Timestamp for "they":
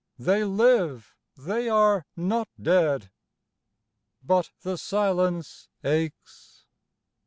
0.17-0.43, 1.37-1.69